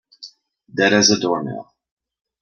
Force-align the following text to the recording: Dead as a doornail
Dead 0.67 0.93
as 0.93 1.11
a 1.11 1.19
doornail 1.19 1.75